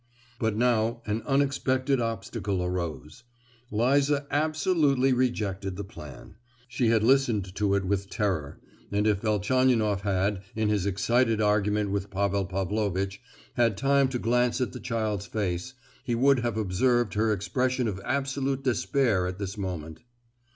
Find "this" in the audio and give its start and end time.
19.37-19.55